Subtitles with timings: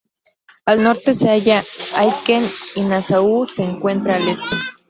[0.65, 1.63] Al norte se halla
[1.93, 4.45] Aitken, y Nassau se encuentra al este.